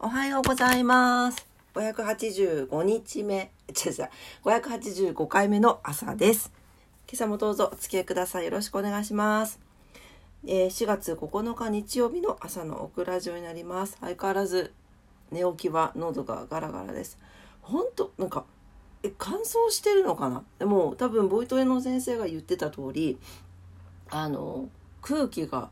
[0.00, 1.44] おはようございます。
[1.74, 4.10] 585日目、違う違う、
[4.44, 6.52] 585回目の朝です。
[7.08, 8.44] 今朝もどうぞお付き合いください。
[8.44, 9.58] よろしくお願いします。
[10.46, 13.98] えー4月9日日曜日の朝のオクラジオになります。
[14.00, 14.72] 相変わらず
[15.32, 17.18] 寝起きは喉がガラガラです。
[17.60, 18.44] ほんと、なんか、
[19.02, 20.44] え乾燥してるのかな？
[20.60, 23.18] でも多分ボイトレの先生が言ってた通り
[24.10, 24.68] あの
[25.02, 25.70] 空気が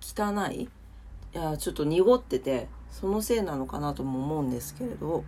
[0.00, 0.68] 汚いい
[1.32, 5.24] やちょっと濁っててそのせいなのかなとも思うんですけれど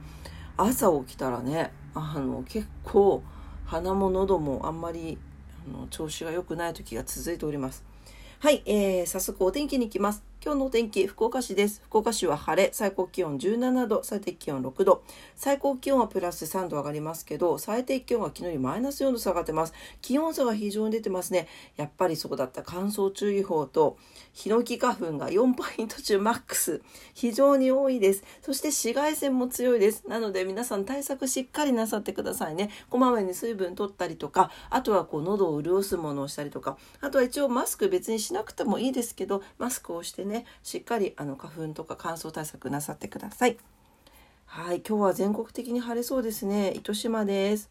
[0.56, 3.22] 朝起きたらねあの結構
[3.66, 5.18] 鼻も喉もあんまり
[5.66, 7.84] あの調子が良くない時が続いております。
[8.40, 10.31] はい、えー、早速お天気に行きます。
[10.44, 11.82] 今日のお天気、福岡市です。
[11.84, 15.04] 福岡市は晴れ、最高気温17度、最低気温6度。
[15.36, 19.72] 最高気温はプラス3度上がりますけど、最低気温は昨日よりマイナス4度下がってます。
[20.00, 21.46] 気温差が非常に出てますね。
[21.76, 23.96] やっぱりそうだった乾燥注意報と、
[24.32, 26.82] ヒノキ花粉が4ポイント中マックス。
[27.14, 28.24] 非常に多いです。
[28.40, 30.02] そして紫外線も強いです。
[30.08, 32.70] なので皆さん対策しっかりなさってくださいね。
[32.90, 40.31] こまめに水分取ったりとか、あとはこう喉を潤すものをしたりとか、あとは一応マスク別にしなくてもいいですけど、マスクをしてね、
[40.62, 43.56] しっかりあの花粉とか乾燥対策なさってください。
[44.46, 46.72] はい、今日は全国的に晴れそうですね。
[46.74, 47.70] 糸島です。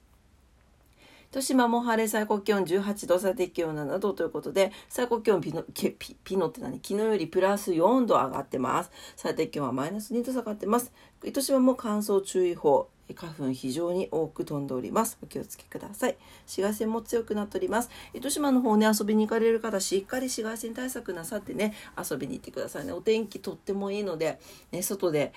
[1.31, 6.81] 糸島も晴れ最高気温18度最低気温7度ということで最高気温ピノピピピノって何？
[6.83, 10.91] 昨日よりプラス4度上がってます最低気温はマイナス2度下がってます
[11.23, 15.17] 糸島も乾燥注意報花粉非常に多く飛んでおります。
[15.23, 16.17] お気をつけください。
[16.45, 17.89] 紫外線も強くなっております。
[18.13, 22.91] 糸島の方ね遊びに行かれる方しっかり紫外線対策なさってね遊びに行ってくださいね。
[22.91, 24.39] お天気とってもいいので、
[24.71, 25.33] ね、外で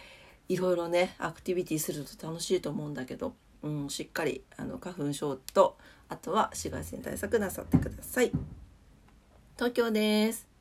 [0.48, 5.78] いろいろねアクティビティすると楽しいと思うんだけどうん、しっかりあの花粉症と
[6.11, 8.31] あとは紫外線対策なさってください。
[9.56, 10.53] 東京です。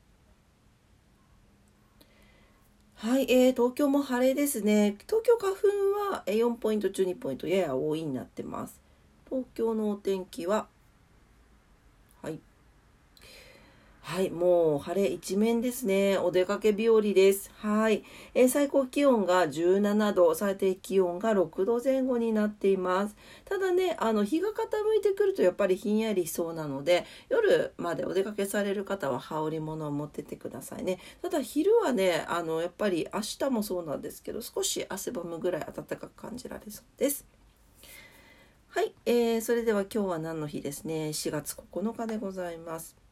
[3.04, 4.96] はい、えー、東京も晴れですね。
[5.06, 5.60] 東京花粉
[6.14, 8.80] は4ポイント中2ポイントやや多いになってます。
[9.28, 10.68] 東京のお天気は
[12.22, 12.40] はい。
[14.14, 16.18] はい、もう晴れ一面ですね。
[16.18, 17.50] お出かけ日和です。
[17.56, 23.16] はい、えー最高気温が17度、最低気温が6度前後になっています。
[23.44, 24.52] ただね、あの日が傾
[25.00, 31.00] いてくるとやっぱりひんやりしそうなので、夜までお出かけされる方は羽織物を持ってってくださいね。
[31.20, 37.26] ただ昼はね、あのやっぱり明日もそうなんですけど、少し汗ばむぐらい暖かく感じられそうです。
[38.68, 41.08] はい、えー、それでは今日は何の日ですね。
[41.08, 43.03] 4月9日でございます。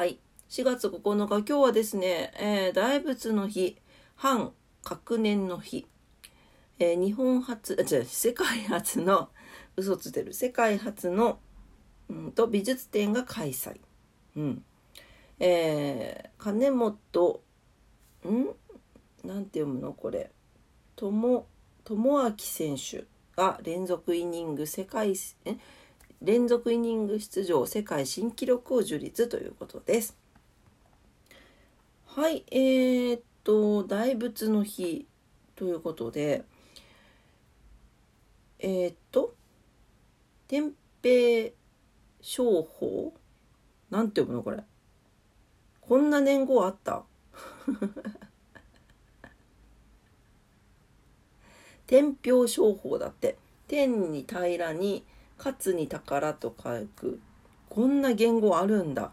[0.00, 0.18] はい。
[0.48, 3.76] 4月9日、今日はですね、えー大仏の日、
[4.16, 5.86] 反核年の日、
[6.78, 9.28] えー日本初、あ、違う、世界初の、
[9.76, 11.38] 嘘ついてる、世界初の、
[12.08, 13.78] うんと、美術展が開催。
[14.36, 14.64] うん。
[15.38, 17.42] えー金本、
[18.26, 18.56] ん？
[19.22, 20.30] なんて読むのこれ。
[20.96, 21.46] とも、
[21.84, 23.04] ともあき選手
[23.36, 25.56] が連続イニング世界、え？
[26.22, 30.14] 連続イニング出場世界新記録を樹立ということです。
[32.04, 35.06] はい、えー、っと大仏の日
[35.56, 36.44] ということで
[38.58, 39.34] えー、っと
[40.46, 40.72] 天
[41.02, 41.52] 平
[42.20, 43.14] 商法？
[43.90, 44.62] なんて読むのこれ？
[45.80, 47.02] こんな年号あった？
[51.86, 53.38] 天平商法だって。
[53.68, 55.02] 天に平らに
[55.42, 57.20] 勝に宝と書く。
[57.68, 59.12] こんな言語あるんだ。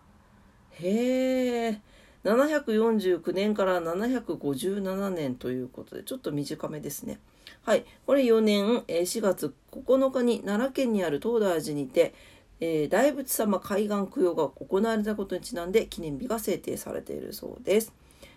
[0.72, 1.82] へえ。
[2.24, 7.20] 749年から757年ということでちょっと短めですね。
[7.64, 7.86] はい。
[8.06, 12.14] これ4年え4月9日に奈良県にある東大寺にて、
[12.60, 17.94] えー大仏様海岸供養が行われたことにちなんで記念日が制定されているそうです。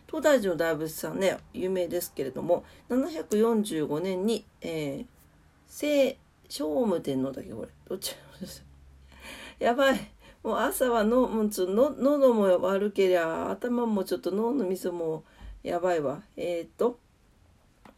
[0.06, 5.06] 東大寺の大仏さんね有名ですけれども745年に、えー、
[5.68, 6.18] 聖
[6.50, 7.68] 聖武天皇だっけこれ。
[7.88, 8.16] どっち？
[9.60, 10.10] やばい。
[10.42, 15.24] もう朝はのもうちょの喉も悪けりゃ頭もちょっと脳のみそも
[15.62, 16.22] やばいわ。
[16.36, 16.98] えっ、と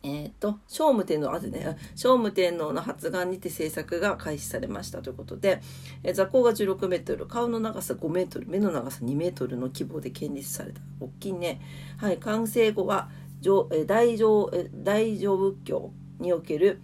[0.02, 5.62] えっ、と聖武天皇あとね 聖武天皇の発願にて制作が開始されましたということで、
[6.02, 10.80] え座高が16メートル顔の長さ5メートル目の長さ2メートルの規模で建立された。
[11.00, 11.62] 大きいね。
[11.96, 12.18] はい。
[12.18, 13.08] 完成後は
[13.40, 16.82] 上え大乗大乗仏教における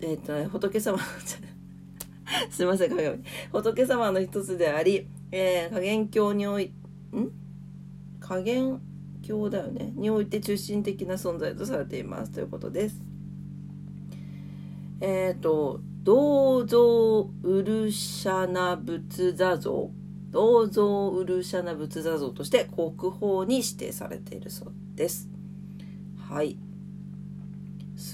[0.00, 0.98] えっ、とね仏様
[2.50, 6.72] すいません、鏡仏様の一つであり、えー、加減教におい、
[7.14, 7.30] ん？
[8.20, 8.80] 加減
[9.22, 9.92] 教だよね。
[9.94, 12.32] において中心的な存在とされています。
[12.32, 13.02] ということです。
[15.00, 19.90] えっ、と、銅像ウルシャナ仏座像。
[20.30, 25.28] 銅像ウルシャナ仏座像として国宝に指定されているそうです。
[26.18, 26.58] はい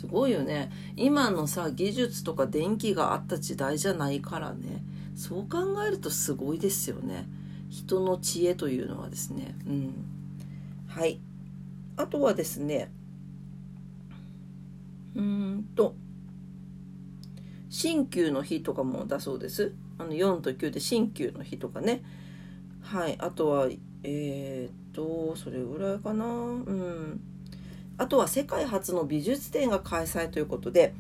[0.04, 0.70] すごいよね。
[0.96, 4.84] 今のさ技術とか電気があった時代じゃないからね。
[5.16, 7.26] そう考えるとすごいですよね。
[7.70, 9.54] 人の知恵というのはですね。
[9.66, 9.94] うん。
[10.86, 11.20] はい。
[11.96, 12.92] あとはですね。
[15.14, 15.94] うんと。
[17.70, 19.72] 新旧の日とかもだそうです。
[19.96, 22.02] あの4と9で新旧の日とかね。
[22.82, 23.16] はい。
[23.18, 23.68] あとは
[24.02, 26.26] えー、っとそれぐらいかな。
[26.26, 27.20] うん。
[27.98, 30.94] あとは世界初の美術展が開催ということで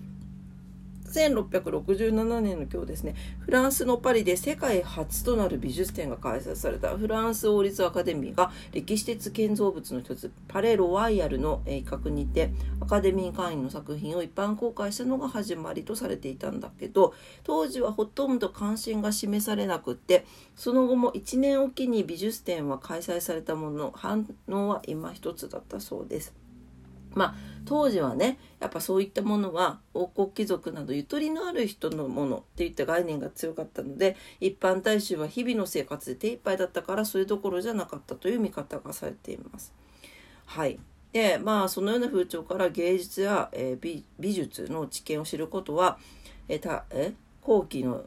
[1.14, 12.50] 1667年の今日ですねフランスのパリで世界初となる美術展が開催されたフランス王立アカデミーが歴史的建造物の一つパレ・ロワイヤルの一角にて
[12.80, 17.14] アカデミー会員の作品を一般公開したのが始まりとされていたんだけど
[17.44, 20.24] 当時はほとんど関心が示されなくって
[20.56, 26.43] その後も1年おきに美術展は開催されたものの反応は今一つだったそうです。
[27.14, 27.34] まあ
[27.64, 39.72] 当時はねやっぱそういったものは王国貴族などゆとりのある人のものっていった概念が強かったので一般大衆は日々の生活で手一杯だったからそれどころじゃなかったという見方がされています。
[40.46, 40.78] はい
[41.12, 45.98] でまあそのような風潮から芸術や、えー、美術の知見を知ることは、
[46.48, 48.04] え、たえ後期の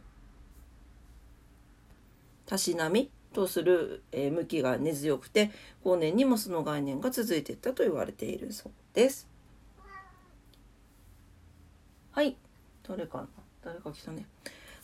[2.46, 5.52] たしなみとする、えー、向きが根強くて
[5.84, 9.28] 後年にもその概念が続いていったと言われているそうです。
[12.12, 12.36] はい。
[12.88, 13.28] 誰かな？
[13.64, 14.26] 誰か来たね。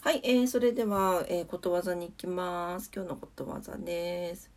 [0.02, 0.22] はい。
[0.24, 2.92] えー、それでは、えー、ことわざに行きます。
[2.94, 4.52] 今日のことわざです。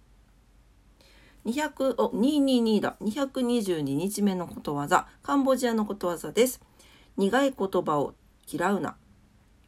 [1.46, 2.96] 200、お、222だ。
[3.00, 5.06] 222日目のことわざ。
[5.22, 6.60] カンボジアのことわざです。
[7.16, 8.14] 苦い言葉を
[8.50, 8.96] 嫌うな。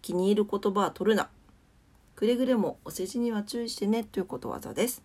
[0.02, 1.30] 気に入る言葉は取るな。
[2.18, 5.04] くれぐれもお世辞には注意してねということわざです。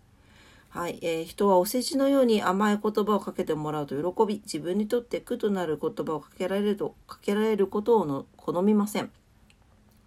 [0.69, 9.11] はい、えー、人はお世辞のように甘い言葉をかけてもらうと喜び、自分にとって苦となる言葉をかけられると、かけられることをの好みません。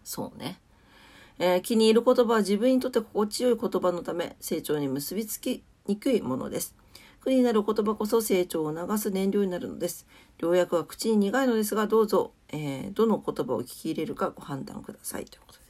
[0.03, 0.59] そうね。
[1.39, 6.75] えー、気に入る言葉は自分にとって心地よい言葉のため、成長に結びつきにくいものです。
[7.21, 10.09] 苦になる言葉こそ成長を促す燃料になるのです。
[10.41, 15.25] 良薬は口に苦いのですが、どうぞ、えー、どの言葉を聞き入れるかご判断ください。
[15.27, 15.66] ということです。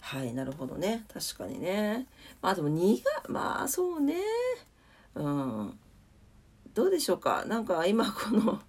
[0.00, 1.04] はいなるほどね。
[1.12, 2.06] 確かにね。
[2.40, 4.14] まあでも苦まあそうね。
[5.14, 5.78] うん。
[6.74, 7.44] どうでしょうか。
[7.46, 8.60] なんか今この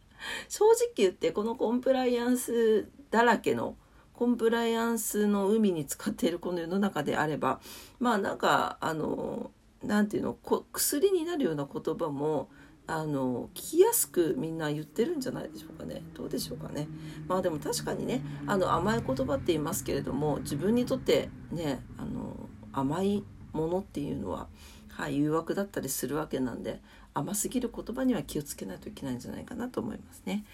[0.48, 3.76] 正直言ってこのコンプライアンスだらけの
[4.14, 7.60] コンプライアンスの海に使っているこの世の中であれば
[8.00, 9.52] まあなんかあの
[9.84, 12.48] 何て言うのこ薬になるような言葉も
[12.88, 16.88] あの聞きやすくみんな言ってるんじゃないでしょうかねどうでしょうかね
[17.28, 24.48] まあでも確かにねあの甘い言葉って言いますけれども自分にとってねあの甘いものっていうのは、
[24.88, 26.80] はい、誘惑だったりするわけなんで
[27.12, 30.44] 甘すぎる言葉には気をつけないといけないんじゃないかなと思いますね。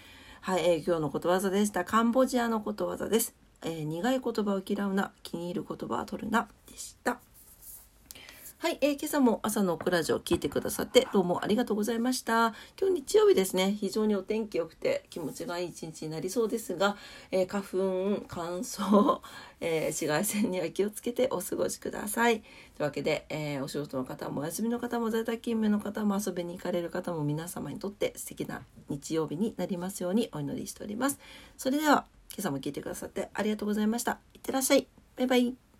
[0.41, 1.85] はい、えー、今日のことわざでした。
[1.85, 3.33] カンボジアのことわざです。
[3.63, 7.19] えー、苦い言葉を嫌うな、気に入る言葉は取るな、でした。
[8.65, 12.55] はい、えー、今朝も朝のクラジオ聞いてくださってどうもありがとうございました。
[12.81, 16.97] 今日日曜日ですね、非常にお天気良くて気持ちがいい一日になりそうですが、
[17.29, 19.21] えー、花粉、乾燥、
[19.61, 22.39] えー、紫外線には気をつけてお過ごしください。
[22.39, 31.19] というわけで、えお仕事の方もお休みの方も在宅勤務の方も遊びに行かれる方も皆様にとって素敵な日曜日になりますようにお祈りしております。
[31.55, 34.17] それでは今朝も聞いてくださってありがとうございました。
[34.33, 34.87] いってらっしゃい。
[35.17, 35.74] バイバイ。